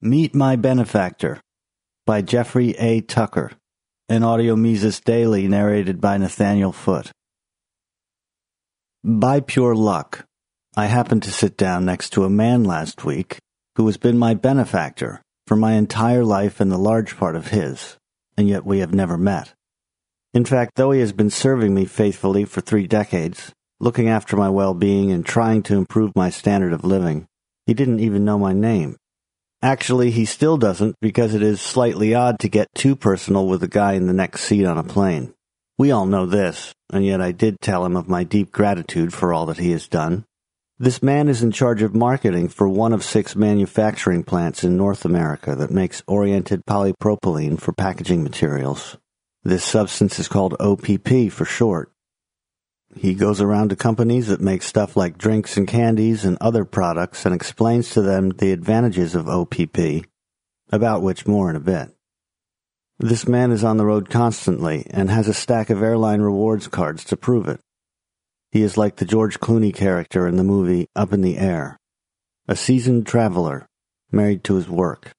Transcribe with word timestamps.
Meet 0.00 0.32
My 0.32 0.54
Benefactor 0.54 1.40
by 2.06 2.22
Jeffrey 2.22 2.70
A. 2.78 3.00
Tucker, 3.00 3.50
an 4.08 4.22
audio 4.22 4.54
Mises 4.54 5.00
Daily 5.00 5.48
narrated 5.48 6.00
by 6.00 6.16
Nathaniel 6.18 6.70
Foote. 6.70 7.10
By 9.02 9.40
pure 9.40 9.74
luck, 9.74 10.24
I 10.76 10.86
happened 10.86 11.24
to 11.24 11.32
sit 11.32 11.56
down 11.56 11.84
next 11.84 12.10
to 12.10 12.22
a 12.22 12.30
man 12.30 12.62
last 12.62 13.04
week 13.04 13.38
who 13.74 13.86
has 13.86 13.96
been 13.96 14.16
my 14.16 14.34
benefactor 14.34 15.20
for 15.48 15.56
my 15.56 15.72
entire 15.72 16.24
life 16.24 16.60
and 16.60 16.70
the 16.70 16.78
large 16.78 17.16
part 17.16 17.34
of 17.34 17.48
his, 17.48 17.96
and 18.36 18.46
yet 18.46 18.64
we 18.64 18.78
have 18.78 18.94
never 18.94 19.18
met. 19.18 19.52
In 20.32 20.44
fact, 20.44 20.76
though 20.76 20.92
he 20.92 21.00
has 21.00 21.12
been 21.12 21.28
serving 21.28 21.74
me 21.74 21.86
faithfully 21.86 22.44
for 22.44 22.60
three 22.60 22.86
decades, 22.86 23.50
looking 23.80 24.08
after 24.08 24.36
my 24.36 24.48
well-being 24.48 25.10
and 25.10 25.26
trying 25.26 25.64
to 25.64 25.74
improve 25.74 26.14
my 26.14 26.30
standard 26.30 26.72
of 26.72 26.84
living, 26.84 27.26
he 27.66 27.74
didn't 27.74 27.98
even 27.98 28.24
know 28.24 28.38
my 28.38 28.52
name. 28.52 28.96
Actually, 29.62 30.12
he 30.12 30.24
still 30.24 30.56
doesn't 30.56 30.94
because 31.00 31.34
it 31.34 31.42
is 31.42 31.60
slightly 31.60 32.14
odd 32.14 32.38
to 32.38 32.48
get 32.48 32.68
too 32.74 32.94
personal 32.94 33.48
with 33.48 33.60
the 33.60 33.68
guy 33.68 33.94
in 33.94 34.06
the 34.06 34.12
next 34.12 34.42
seat 34.42 34.64
on 34.64 34.78
a 34.78 34.84
plane. 34.84 35.34
We 35.76 35.90
all 35.90 36.06
know 36.06 36.26
this, 36.26 36.72
and 36.92 37.04
yet 37.04 37.20
I 37.20 37.32
did 37.32 37.60
tell 37.60 37.84
him 37.84 37.96
of 37.96 38.08
my 38.08 38.22
deep 38.22 38.52
gratitude 38.52 39.12
for 39.12 39.32
all 39.32 39.46
that 39.46 39.58
he 39.58 39.72
has 39.72 39.88
done. 39.88 40.24
This 40.78 41.02
man 41.02 41.28
is 41.28 41.42
in 41.42 41.50
charge 41.50 41.82
of 41.82 41.92
marketing 41.92 42.50
for 42.50 42.68
one 42.68 42.92
of 42.92 43.02
six 43.02 43.34
manufacturing 43.34 44.22
plants 44.22 44.62
in 44.62 44.76
North 44.76 45.04
America 45.04 45.56
that 45.56 45.72
makes 45.72 46.04
oriented 46.06 46.64
polypropylene 46.64 47.60
for 47.60 47.72
packaging 47.72 48.22
materials. 48.22 48.96
This 49.42 49.64
substance 49.64 50.20
is 50.20 50.28
called 50.28 50.54
OPP 50.60 51.32
for 51.32 51.44
short. 51.44 51.90
He 52.98 53.14
goes 53.14 53.40
around 53.40 53.70
to 53.70 53.76
companies 53.76 54.26
that 54.26 54.40
make 54.40 54.62
stuff 54.62 54.96
like 54.96 55.18
drinks 55.18 55.56
and 55.56 55.68
candies 55.68 56.24
and 56.24 56.36
other 56.40 56.64
products 56.64 57.24
and 57.24 57.32
explains 57.32 57.90
to 57.90 58.02
them 58.02 58.30
the 58.30 58.50
advantages 58.50 59.14
of 59.14 59.28
OPP, 59.28 60.04
about 60.72 61.02
which 61.02 61.24
more 61.24 61.48
in 61.48 61.54
a 61.54 61.60
bit. 61.60 61.94
This 62.98 63.28
man 63.28 63.52
is 63.52 63.62
on 63.62 63.76
the 63.76 63.86
road 63.86 64.10
constantly 64.10 64.84
and 64.90 65.10
has 65.10 65.28
a 65.28 65.34
stack 65.34 65.70
of 65.70 65.80
airline 65.80 66.20
rewards 66.20 66.66
cards 66.66 67.04
to 67.04 67.16
prove 67.16 67.46
it. 67.46 67.60
He 68.50 68.62
is 68.62 68.76
like 68.76 68.96
the 68.96 69.04
George 69.04 69.38
Clooney 69.38 69.72
character 69.72 70.26
in 70.26 70.36
the 70.36 70.42
movie 70.42 70.88
Up 70.96 71.12
in 71.12 71.20
the 71.20 71.38
Air, 71.38 71.78
a 72.48 72.56
seasoned 72.56 73.06
traveler, 73.06 73.68
married 74.10 74.42
to 74.44 74.54
his 74.54 74.68
work. 74.68 75.12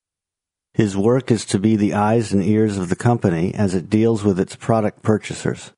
His 0.73 0.97
work 0.97 1.31
is 1.31 1.45
to 1.45 1.59
be 1.59 1.77
the 1.77 1.93
eyes 1.93 2.33
and 2.33 2.43
ears 2.43 2.77
of 2.77 2.89
the 2.89 2.97
company 2.97 3.53
as 3.53 3.73
it 3.73 3.89
deals 3.89 4.25
with 4.25 4.37
its 4.37 4.57
product 4.57 5.01
purchasers. 5.01 5.71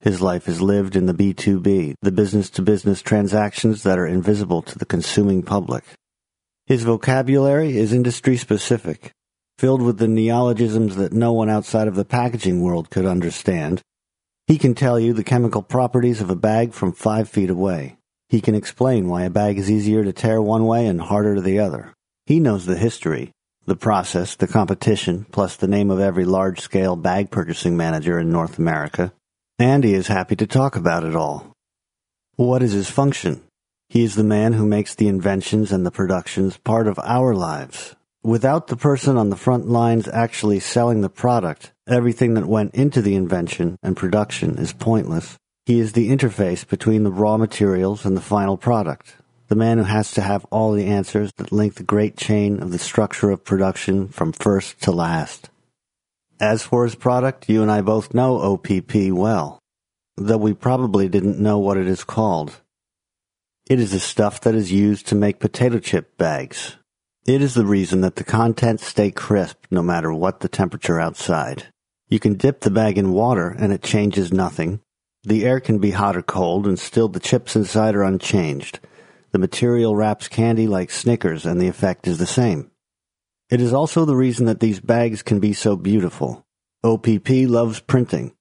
His 0.00 0.22
life 0.22 0.48
is 0.48 0.62
lived 0.62 0.96
in 0.96 1.04
the 1.04 1.12
B2B, 1.12 1.94
the 2.00 2.10
business 2.10 2.48
to 2.50 2.62
business 2.62 3.02
transactions 3.02 3.82
that 3.82 3.98
are 3.98 4.06
invisible 4.06 4.62
to 4.62 4.78
the 4.78 4.86
consuming 4.86 5.42
public. 5.42 5.84
His 6.64 6.84
vocabulary 6.84 7.76
is 7.76 7.92
industry 7.92 8.38
specific, 8.38 9.12
filled 9.58 9.82
with 9.82 9.98
the 9.98 10.08
neologisms 10.08 10.96
that 10.96 11.12
no 11.12 11.34
one 11.34 11.50
outside 11.50 11.86
of 11.86 11.96
the 11.96 12.06
packaging 12.06 12.62
world 12.62 12.88
could 12.88 13.04
understand. 13.04 13.82
He 14.46 14.56
can 14.56 14.74
tell 14.74 14.98
you 14.98 15.12
the 15.12 15.22
chemical 15.22 15.60
properties 15.60 16.22
of 16.22 16.30
a 16.30 16.34
bag 16.34 16.72
from 16.72 16.92
five 16.92 17.28
feet 17.28 17.50
away. 17.50 17.98
He 18.30 18.40
can 18.40 18.54
explain 18.54 19.06
why 19.06 19.24
a 19.24 19.30
bag 19.30 19.58
is 19.58 19.70
easier 19.70 20.02
to 20.02 20.14
tear 20.14 20.40
one 20.40 20.64
way 20.64 20.86
and 20.86 20.98
harder 20.98 21.34
to 21.34 21.42
the 21.42 21.58
other. 21.58 21.92
He 22.24 22.40
knows 22.40 22.64
the 22.64 22.78
history, 22.78 23.32
the 23.66 23.76
process, 23.76 24.34
the 24.34 24.46
competition, 24.46 25.26
plus 25.30 25.56
the 25.56 25.68
name 25.68 25.90
of 25.90 26.00
every 26.00 26.24
large 26.24 26.60
scale 26.60 26.96
bag 26.96 27.30
purchasing 27.30 27.76
manager 27.76 28.18
in 28.18 28.32
North 28.32 28.58
America. 28.58 29.12
Andy 29.60 29.92
is 29.92 30.06
happy 30.06 30.36
to 30.36 30.46
talk 30.46 30.74
about 30.74 31.04
it 31.04 31.14
all. 31.14 31.52
What 32.36 32.62
is 32.62 32.72
his 32.72 32.88
function? 32.88 33.42
He 33.90 34.04
is 34.04 34.14
the 34.14 34.24
man 34.24 34.54
who 34.54 34.64
makes 34.64 34.94
the 34.94 35.06
inventions 35.06 35.70
and 35.70 35.84
the 35.84 35.90
productions 35.90 36.56
part 36.56 36.86
of 36.86 36.98
our 37.04 37.34
lives. 37.34 37.94
Without 38.22 38.68
the 38.68 38.76
person 38.76 39.18
on 39.18 39.28
the 39.28 39.36
front 39.36 39.68
lines 39.68 40.08
actually 40.08 40.60
selling 40.60 41.02
the 41.02 41.10
product, 41.10 41.72
everything 41.86 42.32
that 42.34 42.46
went 42.46 42.74
into 42.74 43.02
the 43.02 43.14
invention 43.14 43.76
and 43.82 43.98
production 43.98 44.56
is 44.56 44.72
pointless. 44.72 45.36
He 45.66 45.78
is 45.78 45.92
the 45.92 46.08
interface 46.08 46.66
between 46.66 47.02
the 47.02 47.12
raw 47.12 47.36
materials 47.36 48.06
and 48.06 48.16
the 48.16 48.22
final 48.22 48.56
product. 48.56 49.14
The 49.48 49.56
man 49.56 49.76
who 49.76 49.84
has 49.84 50.10
to 50.12 50.22
have 50.22 50.46
all 50.46 50.72
the 50.72 50.86
answers 50.86 51.32
that 51.36 51.52
link 51.52 51.74
the 51.74 51.82
great 51.82 52.16
chain 52.16 52.62
of 52.62 52.72
the 52.72 52.78
structure 52.78 53.28
of 53.28 53.44
production 53.44 54.08
from 54.08 54.32
first 54.32 54.80
to 54.84 54.90
last. 54.90 55.50
As 56.40 56.62
for 56.62 56.84
his 56.84 56.94
product, 56.94 57.50
you 57.50 57.60
and 57.60 57.70
I 57.70 57.82
both 57.82 58.14
know 58.14 58.40
OPP 58.40 59.12
well, 59.12 59.58
though 60.16 60.38
we 60.38 60.54
probably 60.54 61.06
didn't 61.06 61.38
know 61.38 61.58
what 61.58 61.76
it 61.76 61.86
is 61.86 62.02
called. 62.02 62.62
It 63.68 63.78
is 63.78 63.92
the 63.92 64.00
stuff 64.00 64.40
that 64.40 64.54
is 64.54 64.72
used 64.72 65.06
to 65.08 65.14
make 65.14 65.38
potato 65.38 65.78
chip 65.78 66.16
bags. 66.16 66.78
It 67.26 67.42
is 67.42 67.52
the 67.52 67.66
reason 67.66 68.00
that 68.00 68.16
the 68.16 68.24
contents 68.24 68.86
stay 68.86 69.10
crisp 69.10 69.66
no 69.70 69.82
matter 69.82 70.14
what 70.14 70.40
the 70.40 70.48
temperature 70.48 70.98
outside. 70.98 71.66
You 72.08 72.18
can 72.18 72.34
dip 72.34 72.60
the 72.60 72.70
bag 72.70 72.96
in 72.96 73.12
water 73.12 73.50
and 73.50 73.70
it 73.70 73.82
changes 73.82 74.32
nothing. 74.32 74.80
The 75.22 75.44
air 75.44 75.60
can 75.60 75.78
be 75.78 75.90
hot 75.90 76.16
or 76.16 76.22
cold 76.22 76.66
and 76.66 76.78
still 76.78 77.08
the 77.08 77.20
chips 77.20 77.54
inside 77.54 77.94
are 77.94 78.02
unchanged. 78.02 78.80
The 79.32 79.38
material 79.38 79.94
wraps 79.94 80.26
candy 80.26 80.66
like 80.66 80.90
Snickers 80.90 81.44
and 81.44 81.60
the 81.60 81.68
effect 81.68 82.08
is 82.08 82.16
the 82.16 82.26
same. 82.26 82.70
It 83.50 83.60
is 83.60 83.72
also 83.72 84.04
the 84.04 84.14
reason 84.14 84.46
that 84.46 84.60
these 84.60 84.78
bags 84.78 85.22
can 85.22 85.40
be 85.40 85.52
so 85.52 85.74
beautiful. 85.74 86.46
OPP 86.84 87.28
loves 87.48 87.80
printing. 87.80 88.32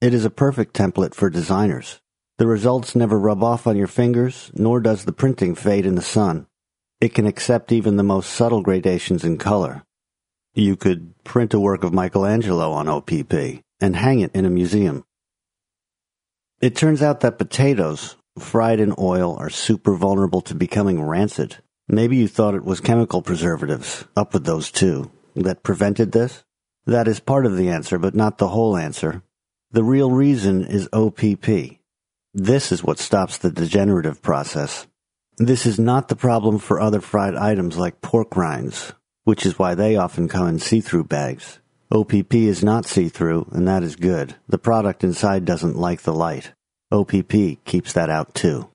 It 0.00 0.14
is 0.14 0.24
a 0.24 0.30
perfect 0.30 0.74
template 0.74 1.14
for 1.14 1.28
designers. 1.28 2.00
The 2.38 2.46
results 2.46 2.94
never 2.94 3.18
rub 3.18 3.42
off 3.42 3.66
on 3.66 3.76
your 3.76 3.88
fingers, 3.88 4.52
nor 4.54 4.80
does 4.80 5.04
the 5.04 5.12
printing 5.12 5.56
fade 5.56 5.84
in 5.84 5.96
the 5.96 6.00
sun. 6.00 6.46
It 7.00 7.12
can 7.12 7.26
accept 7.26 7.72
even 7.72 7.96
the 7.96 8.04
most 8.04 8.30
subtle 8.30 8.62
gradations 8.62 9.24
in 9.24 9.36
color. 9.36 9.82
You 10.54 10.76
could 10.76 11.12
print 11.24 11.54
a 11.54 11.60
work 11.60 11.82
of 11.82 11.92
Michelangelo 11.92 12.70
on 12.70 12.88
OPP 12.88 13.62
and 13.80 13.96
hang 13.96 14.20
it 14.20 14.30
in 14.32 14.44
a 14.44 14.50
museum. 14.50 15.04
It 16.60 16.76
turns 16.76 17.02
out 17.02 17.18
that 17.20 17.38
potatoes, 17.38 18.14
fried 18.38 18.78
in 18.78 18.94
oil, 18.96 19.36
are 19.36 19.50
super 19.50 19.96
vulnerable 19.96 20.40
to 20.42 20.54
becoming 20.54 21.02
rancid. 21.02 21.56
Maybe 21.88 22.16
you 22.16 22.28
thought 22.28 22.54
it 22.54 22.64
was 22.64 22.80
chemical 22.80 23.22
preservatives, 23.22 24.04
up 24.16 24.32
with 24.32 24.44
those 24.44 24.70
two, 24.70 25.10
that 25.34 25.62
prevented 25.62 26.12
this? 26.12 26.44
That 26.86 27.08
is 27.08 27.20
part 27.20 27.46
of 27.46 27.56
the 27.56 27.68
answer, 27.68 27.98
but 27.98 28.14
not 28.14 28.38
the 28.38 28.48
whole 28.48 28.76
answer. 28.76 29.22
The 29.70 29.84
real 29.84 30.10
reason 30.10 30.64
is 30.64 30.88
OPP. 30.92 31.78
This 32.34 32.72
is 32.72 32.82
what 32.82 32.98
stops 32.98 33.38
the 33.38 33.50
degenerative 33.50 34.22
process. 34.22 34.86
This 35.38 35.66
is 35.66 35.78
not 35.78 36.08
the 36.08 36.16
problem 36.16 36.58
for 36.58 36.80
other 36.80 37.00
fried 37.00 37.34
items 37.34 37.76
like 37.76 38.00
pork 38.00 38.36
rinds, 38.36 38.92
which 39.24 39.46
is 39.46 39.58
why 39.58 39.74
they 39.74 39.96
often 39.96 40.28
come 40.28 40.48
in 40.48 40.58
see-through 40.58 41.04
bags. 41.04 41.58
OPP 41.90 42.34
is 42.34 42.64
not 42.64 42.86
see-through, 42.86 43.48
and 43.52 43.68
that 43.68 43.82
is 43.82 43.96
good. 43.96 44.34
The 44.48 44.58
product 44.58 45.04
inside 45.04 45.44
doesn't 45.44 45.76
like 45.76 46.02
the 46.02 46.14
light. 46.14 46.52
OPP 46.90 47.64
keeps 47.64 47.92
that 47.92 48.10
out 48.10 48.34
too. 48.34 48.71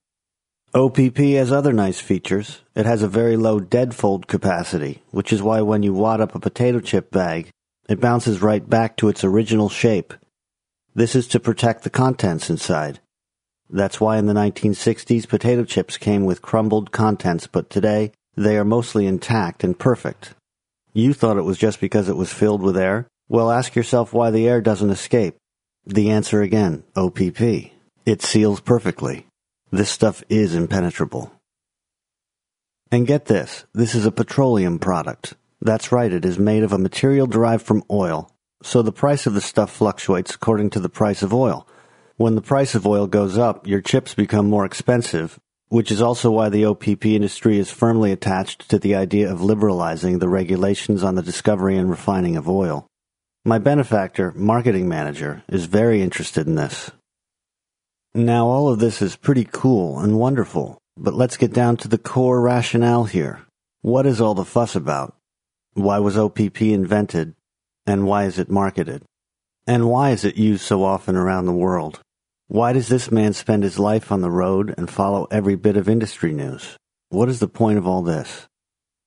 OPP 0.78 1.18
has 1.18 1.52
other 1.52 1.74
nice 1.74 2.00
features. 2.00 2.62
It 2.76 2.86
has 2.86 3.02
a 3.02 3.08
very 3.08 3.36
low 3.36 3.60
dead 3.60 3.96
fold 3.96 4.28
capacity, 4.28 5.02
which 5.10 5.34
is 5.34 5.42
why 5.42 5.62
when 5.62 5.82
you 5.82 5.92
wad 5.92 6.22
up 6.22 6.36
a 6.36 6.40
potato 6.40 6.80
chip 6.80 7.10
bag, 7.10 7.50
it 7.90 8.00
bounces 8.00 8.44
right 8.44 8.70
back 8.70 8.96
to 8.98 9.10
its 9.10 9.24
original 9.24 9.70
shape. 9.70 10.14
This 10.94 11.16
is 11.16 11.28
to 11.30 11.40
protect 11.40 11.84
the 11.84 11.90
contents 11.90 12.52
inside. 12.52 13.00
That's 13.72 14.00
why 14.00 14.20
in 14.20 14.28
the 14.28 14.36
1960s 14.36 15.28
potato 15.28 15.64
chips 15.64 15.98
came 15.98 16.26
with 16.26 16.44
crumbled 16.44 16.92
contents, 16.92 17.48
but 17.48 17.72
today 17.72 18.12
they 18.36 18.56
are 18.56 18.64
mostly 18.64 19.08
intact 19.08 19.64
and 19.64 19.80
perfect. 19.80 20.36
You 20.94 21.16
thought 21.16 21.38
it 21.38 21.42
was 21.42 21.58
just 21.58 21.82
because 21.82 22.08
it 22.08 22.18
was 22.18 22.32
filled 22.32 22.62
with 22.62 22.78
air? 22.78 23.08
Well, 23.28 23.50
ask 23.50 23.76
yourself 23.76 24.14
why 24.14 24.30
the 24.30 24.48
air 24.48 24.62
doesn't 24.62 24.92
escape. 24.92 25.38
The 25.88 26.12
answer 26.12 26.44
again, 26.44 26.84
OPP. 26.96 27.72
It 28.06 28.22
seals 28.22 28.60
perfectly. 28.60 29.27
This 29.72 29.90
stuff 29.90 30.24
is 30.30 30.56
impenetrable. 30.56 31.32
And 32.90 33.06
get 33.06 33.26
this, 33.26 33.66
this 33.74 33.94
is 33.94 34.06
a 34.06 34.12
petroleum 34.12 34.80
product. 34.80 35.34
That's 35.60 35.92
right, 35.92 36.14
it 36.14 36.24
is 36.24 36.40
made 36.40 36.64
of 36.64 36.72
a 36.72 36.78
material 36.78 37.28
derived 37.28 37.66
from 37.66 37.84
oil, 37.92 38.32
so 38.64 38.82
the 38.82 38.94
price 38.94 39.26
of 39.26 39.34
the 39.34 39.42
stuff 39.42 39.72
fluctuates 39.72 40.34
according 40.34 40.70
to 40.72 40.80
the 40.80 40.88
price 40.88 41.22
of 41.22 41.34
oil. 41.34 41.68
When 42.16 42.36
the 42.36 42.42
price 42.42 42.76
of 42.76 42.88
oil 42.88 43.08
goes 43.08 43.38
up, 43.38 43.68
your 43.68 43.82
chips 43.82 44.14
become 44.14 44.50
more 44.50 44.66
expensive, 44.66 45.38
which 45.68 45.92
is 45.92 46.02
also 46.02 46.32
why 46.32 46.48
the 46.48 46.64
OPP 46.64 47.06
industry 47.06 47.60
is 47.60 47.70
firmly 47.70 48.14
attached 48.14 48.70
to 48.70 48.80
the 48.80 48.96
idea 48.96 49.30
of 49.30 49.42
liberalizing 49.42 50.20
the 50.20 50.30
regulations 50.30 51.04
on 51.04 51.16
the 51.16 51.22
discovery 51.22 51.78
and 51.78 51.90
refining 51.90 52.38
of 52.38 52.48
oil. 52.48 52.88
My 53.44 53.60
benefactor, 53.60 54.32
marketing 54.34 54.88
manager, 54.88 55.44
is 55.50 55.66
very 55.66 56.02
interested 56.02 56.48
in 56.48 56.56
this. 56.56 56.92
Now, 58.18 58.48
all 58.48 58.68
of 58.70 58.80
this 58.80 59.00
is 59.04 59.16
pretty 59.16 59.48
cool 59.52 60.00
and 60.00 60.18
wonderful, 60.18 60.80
but 60.98 61.14
let's 61.14 61.38
get 61.38 61.54
down 61.54 61.78
to 61.78 61.88
the 61.88 62.00
core 62.00 62.42
rationale 62.42 63.04
here. 63.04 63.46
What 63.84 64.08
is 64.08 64.20
all 64.20 64.34
the 64.34 64.44
fuss 64.44 64.76
about? 64.76 65.16
Why 65.76 66.00
was 66.00 66.18
OPP 66.18 66.64
invented? 66.64 67.36
And 67.86 68.08
why 68.08 68.24
is 68.24 68.40
it 68.40 68.50
marketed? 68.50 69.04
And 69.68 69.88
why 69.88 70.10
is 70.10 70.26
it 70.26 70.36
used 70.36 70.64
so 70.64 70.84
often 70.84 71.16
around 71.16 71.46
the 71.46 71.52
world? 71.52 72.00
Why 72.48 72.74
does 72.74 72.88
this 72.88 73.12
man 73.12 73.34
spend 73.34 73.62
his 73.62 73.78
life 73.78 74.12
on 74.12 74.22
the 74.22 74.32
road 74.32 74.74
and 74.80 74.90
follow 74.90 75.28
every 75.30 75.56
bit 75.56 75.78
of 75.78 75.88
industry 75.88 76.34
news? 76.34 76.76
What 77.10 77.30
is 77.30 77.40
the 77.40 77.48
point 77.48 77.78
of 77.78 77.86
all 77.86 78.02
this? 78.02 78.48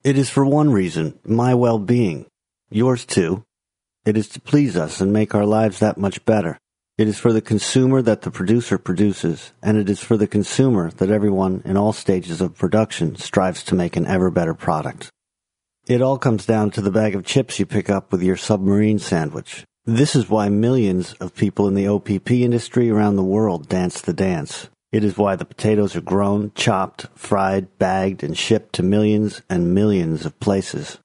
It 0.05 0.17
is 0.17 0.31
for 0.31 0.47
one 0.47 0.71
reason, 0.71 1.19
my 1.25 1.53
well-being. 1.53 2.27
Yours 2.71 3.05
too. 3.05 3.43
It 4.07 4.17
is 4.17 4.29
to 4.29 4.41
please 4.41 4.77
us 4.77 5.01
and 5.01 5.13
make 5.13 5.35
our 5.35 5.47
lives 5.47 5.81
that 5.81 5.99
much 5.99 6.25
better. 6.25 6.60
It 7.01 7.09
is 7.09 7.19
for 7.19 7.33
the 7.33 7.41
consumer 7.41 8.03
that 8.03 8.21
the 8.21 8.31
producer 8.31 8.77
produces, 8.77 9.53
and 9.63 9.79
it 9.79 9.89
is 9.89 10.01
for 10.01 10.19
the 10.19 10.27
consumer 10.27 10.91
that 10.99 11.09
everyone 11.09 11.63
in 11.65 11.79
all 11.79 11.95
stages 11.95 12.43
of 12.43 12.59
production 12.59 13.17
strives 13.17 13.65
to 13.65 13.75
make 13.75 13.97
an 13.97 14.07
ever 14.07 14.31
better 14.31 14.53
product. 14.53 15.09
It 15.87 16.03
all 16.03 16.19
comes 16.19 16.45
down 16.45 16.73
to 16.73 16.83
the 16.83 16.91
bag 16.91 17.15
of 17.15 17.25
chips 17.25 17.59
you 17.59 17.65
pick 17.65 17.89
up 17.89 18.13
with 18.13 18.23
your 18.23 18.37
submarine 18.37 18.99
sandwich. 18.99 19.65
This 19.87 20.15
is 20.15 20.29
why 20.29 20.51
millions 20.51 21.15
of 21.15 21.35
people 21.35 21.67
in 21.69 21.75
the 21.75 21.89
OPP 21.89 22.33
industry 22.33 22.91
around 22.91 23.17
the 23.17 23.25
world 23.25 23.67
dance 23.67 24.03
the 24.03 24.13
dance. 24.13 24.69
It 24.93 25.03
is 25.03 25.17
why 25.17 25.37
the 25.37 25.47
potatoes 25.47 25.97
are 25.97 26.03
grown, 26.03 26.53
chopped, 26.55 27.07
fried, 27.15 27.79
bagged, 27.79 28.23
and 28.23 28.37
shipped 28.37 28.75
to 28.75 28.83
millions 28.83 29.41
and 29.49 29.73
millions 29.73 30.27
of 30.27 30.39
places. 30.39 30.99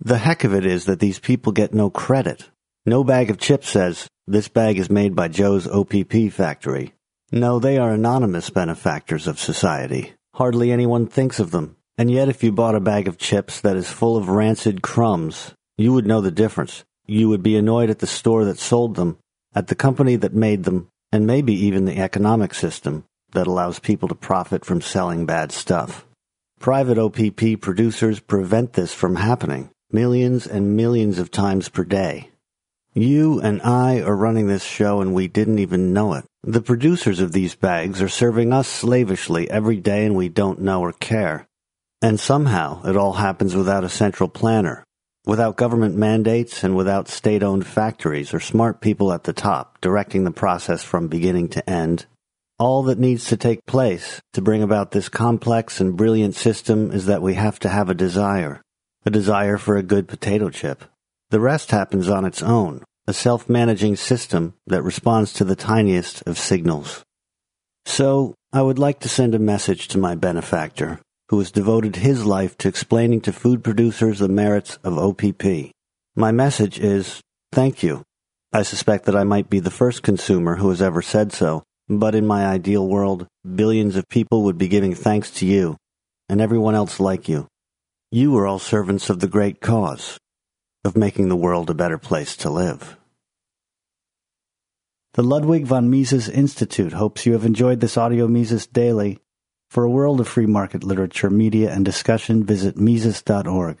The 0.00 0.16
heck 0.16 0.42
of 0.42 0.54
it 0.54 0.64
is 0.64 0.86
that 0.86 1.00
these 1.00 1.18
people 1.18 1.52
get 1.52 1.74
no 1.74 1.90
credit. 1.90 2.48
No 2.86 3.04
bag 3.04 3.28
of 3.28 3.36
chips 3.36 3.68
says, 3.68 4.08
this 4.26 4.48
bag 4.48 4.78
is 4.78 4.90
made 4.90 5.14
by 5.14 5.28
Joe's 5.28 5.68
OPP 5.68 6.30
factory. 6.32 6.94
No, 7.30 7.58
they 7.58 7.78
are 7.78 7.92
anonymous 7.92 8.50
benefactors 8.50 9.26
of 9.26 9.38
society. 9.38 10.14
Hardly 10.34 10.72
anyone 10.72 11.06
thinks 11.06 11.38
of 11.38 11.52
them. 11.52 11.76
And 11.98 12.10
yet 12.10 12.28
if 12.28 12.42
you 12.42 12.52
bought 12.52 12.74
a 12.74 12.80
bag 12.80 13.08
of 13.08 13.18
chips 13.18 13.60
that 13.60 13.76
is 13.76 13.88
full 13.88 14.16
of 14.16 14.28
rancid 14.28 14.82
crumbs, 14.82 15.54
you 15.78 15.92
would 15.92 16.06
know 16.06 16.20
the 16.20 16.30
difference. 16.30 16.84
You 17.06 17.28
would 17.28 17.42
be 17.42 17.56
annoyed 17.56 17.88
at 17.88 18.00
the 18.00 18.06
store 18.06 18.44
that 18.44 18.58
sold 18.58 18.96
them, 18.96 19.18
at 19.54 19.68
the 19.68 19.74
company 19.74 20.16
that 20.16 20.34
made 20.34 20.64
them, 20.64 20.88
and 21.12 21.26
maybe 21.26 21.54
even 21.54 21.84
the 21.84 21.98
economic 21.98 22.52
system 22.52 23.04
that 23.32 23.46
allows 23.46 23.78
people 23.78 24.08
to 24.08 24.14
profit 24.14 24.64
from 24.64 24.80
selling 24.80 25.24
bad 25.24 25.52
stuff. 25.52 26.04
Private 26.58 26.98
OPP 26.98 27.60
producers 27.60 28.18
prevent 28.18 28.72
this 28.72 28.92
from 28.92 29.16
happening 29.16 29.70
millions 29.90 30.46
and 30.46 30.76
millions 30.76 31.18
of 31.18 31.30
times 31.30 31.68
per 31.68 31.84
day. 31.84 32.30
You 32.98 33.42
and 33.42 33.60
I 33.60 34.00
are 34.00 34.16
running 34.16 34.46
this 34.46 34.64
show 34.64 35.02
and 35.02 35.12
we 35.12 35.28
didn't 35.28 35.58
even 35.58 35.92
know 35.92 36.14
it. 36.14 36.24
The 36.42 36.62
producers 36.62 37.20
of 37.20 37.32
these 37.32 37.54
bags 37.54 38.00
are 38.00 38.08
serving 38.08 38.54
us 38.54 38.66
slavishly 38.66 39.50
every 39.50 39.76
day 39.76 40.06
and 40.06 40.16
we 40.16 40.30
don't 40.30 40.62
know 40.62 40.80
or 40.80 40.94
care. 40.94 41.46
And 42.00 42.18
somehow 42.18 42.82
it 42.84 42.96
all 42.96 43.12
happens 43.12 43.54
without 43.54 43.84
a 43.84 43.90
central 43.90 44.30
planner, 44.30 44.82
without 45.26 45.58
government 45.58 45.94
mandates 45.94 46.64
and 46.64 46.74
without 46.74 47.08
state-owned 47.08 47.66
factories 47.66 48.32
or 48.32 48.40
smart 48.40 48.80
people 48.80 49.12
at 49.12 49.24
the 49.24 49.34
top 49.34 49.78
directing 49.82 50.24
the 50.24 50.30
process 50.30 50.82
from 50.82 51.06
beginning 51.06 51.50
to 51.50 51.68
end. 51.68 52.06
All 52.58 52.82
that 52.84 52.98
needs 52.98 53.26
to 53.26 53.36
take 53.36 53.66
place 53.66 54.22
to 54.32 54.40
bring 54.40 54.62
about 54.62 54.92
this 54.92 55.10
complex 55.10 55.82
and 55.82 55.98
brilliant 55.98 56.34
system 56.34 56.90
is 56.92 57.04
that 57.04 57.20
we 57.20 57.34
have 57.34 57.58
to 57.58 57.68
have 57.68 57.90
a 57.90 57.94
desire, 57.94 58.62
a 59.04 59.10
desire 59.10 59.58
for 59.58 59.76
a 59.76 59.82
good 59.82 60.08
potato 60.08 60.48
chip. 60.48 60.82
The 61.30 61.40
rest 61.40 61.72
happens 61.72 62.08
on 62.08 62.24
its 62.24 62.42
own, 62.42 62.84
a 63.08 63.12
self-managing 63.12 63.96
system 63.96 64.54
that 64.66 64.82
responds 64.82 65.32
to 65.34 65.44
the 65.44 65.56
tiniest 65.56 66.22
of 66.26 66.38
signals. 66.38 67.02
So, 67.84 68.34
I 68.52 68.62
would 68.62 68.78
like 68.78 69.00
to 69.00 69.08
send 69.08 69.34
a 69.34 69.40
message 69.40 69.88
to 69.88 69.98
my 69.98 70.14
benefactor, 70.14 71.00
who 71.28 71.38
has 71.40 71.50
devoted 71.50 71.96
his 71.96 72.24
life 72.24 72.56
to 72.58 72.68
explaining 72.68 73.20
to 73.22 73.32
food 73.32 73.64
producers 73.64 74.20
the 74.20 74.28
merits 74.28 74.78
of 74.84 74.98
OPP. 74.98 75.72
My 76.14 76.30
message 76.30 76.78
is, 76.78 77.20
thank 77.52 77.82
you. 77.82 78.02
I 78.52 78.62
suspect 78.62 79.04
that 79.06 79.16
I 79.16 79.24
might 79.24 79.50
be 79.50 79.58
the 79.58 79.70
first 79.70 80.04
consumer 80.04 80.56
who 80.56 80.70
has 80.70 80.80
ever 80.80 81.02
said 81.02 81.32
so, 81.32 81.64
but 81.88 82.14
in 82.14 82.26
my 82.26 82.46
ideal 82.46 82.86
world, 82.86 83.26
billions 83.54 83.96
of 83.96 84.08
people 84.08 84.44
would 84.44 84.58
be 84.58 84.68
giving 84.68 84.94
thanks 84.94 85.30
to 85.32 85.46
you, 85.46 85.76
and 86.28 86.40
everyone 86.40 86.76
else 86.76 87.00
like 87.00 87.28
you. 87.28 87.48
You 88.12 88.36
are 88.38 88.46
all 88.46 88.60
servants 88.60 89.10
of 89.10 89.18
the 89.18 89.28
great 89.28 89.60
cause, 89.60 90.18
of 90.86 90.96
making 90.96 91.28
the 91.28 91.36
world 91.36 91.68
a 91.68 91.74
better 91.74 91.98
place 91.98 92.36
to 92.38 92.50
live. 92.50 92.96
The 95.14 95.22
Ludwig 95.22 95.66
von 95.66 95.90
Mises 95.90 96.28
Institute 96.28 96.92
hopes 96.92 97.26
you 97.26 97.32
have 97.32 97.44
enjoyed 97.44 97.80
this 97.80 97.96
audio 97.96 98.28
Mises 98.28 98.66
Daily. 98.66 99.18
For 99.68 99.82
a 99.82 99.90
world 99.90 100.20
of 100.20 100.28
free 100.28 100.46
market 100.46 100.84
literature, 100.84 101.28
media, 101.28 101.72
and 101.72 101.84
discussion, 101.84 102.44
visit 102.44 102.76
Mises.org. 102.76 103.78